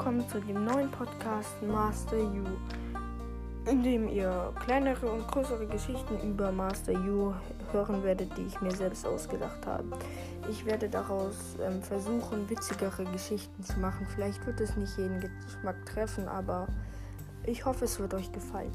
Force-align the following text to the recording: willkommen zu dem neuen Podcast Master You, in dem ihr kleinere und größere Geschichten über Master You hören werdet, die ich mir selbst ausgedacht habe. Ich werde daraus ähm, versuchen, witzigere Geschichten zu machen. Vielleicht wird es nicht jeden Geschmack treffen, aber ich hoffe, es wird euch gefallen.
willkommen 0.00 0.26
zu 0.30 0.40
dem 0.40 0.64
neuen 0.64 0.90
Podcast 0.90 1.62
Master 1.62 2.16
You, 2.16 2.44
in 3.70 3.82
dem 3.82 4.08
ihr 4.08 4.50
kleinere 4.64 5.12
und 5.12 5.28
größere 5.28 5.66
Geschichten 5.66 6.18
über 6.26 6.50
Master 6.50 6.92
You 6.92 7.34
hören 7.70 8.02
werdet, 8.02 8.34
die 8.34 8.46
ich 8.46 8.58
mir 8.62 8.70
selbst 8.70 9.06
ausgedacht 9.06 9.66
habe. 9.66 9.84
Ich 10.48 10.64
werde 10.64 10.88
daraus 10.88 11.36
ähm, 11.62 11.82
versuchen, 11.82 12.48
witzigere 12.48 13.04
Geschichten 13.12 13.62
zu 13.62 13.78
machen. 13.78 14.06
Vielleicht 14.14 14.46
wird 14.46 14.58
es 14.62 14.74
nicht 14.74 14.96
jeden 14.96 15.20
Geschmack 15.20 15.84
treffen, 15.84 16.26
aber 16.28 16.66
ich 17.44 17.66
hoffe, 17.66 17.84
es 17.84 18.00
wird 18.00 18.14
euch 18.14 18.32
gefallen. 18.32 18.72